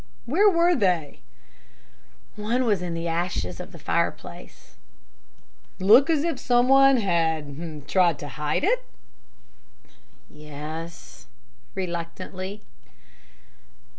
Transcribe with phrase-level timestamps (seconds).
[0.25, 1.19] "Where were they?"
[2.35, 4.75] "One was in the ashes of the fireplace."
[5.77, 8.83] "Look as if some one had tried to hide it?"
[10.27, 11.27] "Yes"
[11.75, 12.63] reluctantly.